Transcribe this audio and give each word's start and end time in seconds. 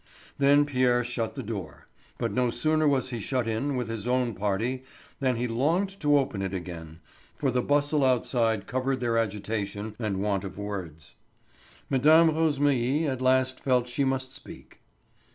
Then 0.39 0.65
Pierre 0.65 1.03
shut 1.03 1.35
the 1.35 1.43
door; 1.43 1.85
but 2.17 2.31
no 2.31 2.49
sooner 2.49 2.87
was 2.87 3.11
he 3.11 3.19
shut 3.19 3.47
in 3.47 3.75
with 3.77 3.87
his 3.87 4.07
own 4.07 4.33
party 4.33 4.83
than 5.19 5.35
he 5.35 5.47
longed 5.47 5.99
to 5.99 6.17
open 6.17 6.41
it 6.41 6.55
again, 6.55 7.01
for 7.35 7.51
the 7.51 7.61
bustle 7.61 8.03
outside 8.03 8.65
covered 8.65 8.99
their 8.99 9.15
agitation 9.19 9.95
and 9.99 10.19
want 10.23 10.43
of 10.43 10.57
words. 10.57 11.13
Mme. 11.87 12.01
Rosémilly 12.33 13.05
at 13.05 13.21
last 13.21 13.59
felt 13.59 13.87
she 13.87 14.03
must 14.03 14.31
speak. 14.33 14.81